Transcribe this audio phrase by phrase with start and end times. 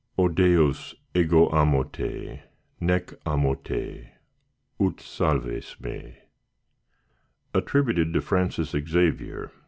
[0.17, 2.39] O DEUS, EGO AMO TE,
[2.79, 4.07] NEC AMO TE,
[4.79, 6.17] UT SALVES ME
[7.53, 9.51] Attributed to Francis Xavier.